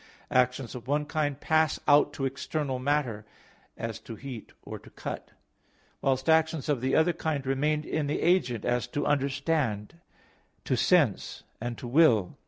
[0.31, 3.23] Actions of one kind pass out to external matter,
[3.77, 5.29] as to heat or to cut;
[6.01, 9.99] whilst actions of the other kind remain in the agent, as to understand,
[10.65, 12.35] to sense and to will.